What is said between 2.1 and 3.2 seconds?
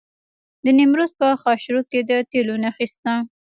تیلو نښې شته.